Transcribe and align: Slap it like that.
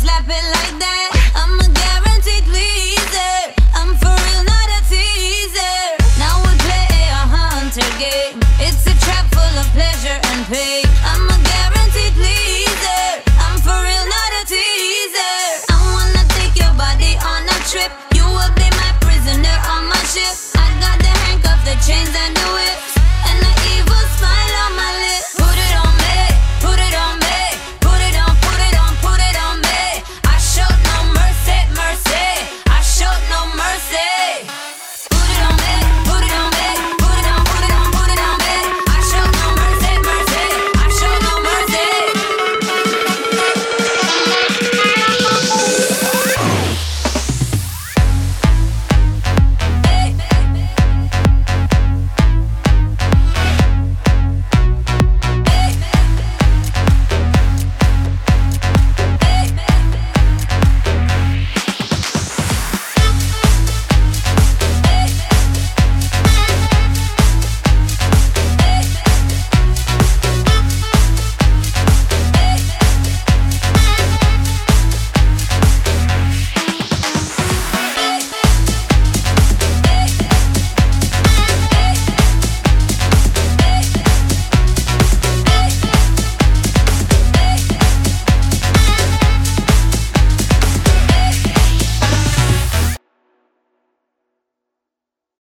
Slap 0.00 0.28
it 0.28 0.30
like 0.30 0.78
that. 0.80 0.93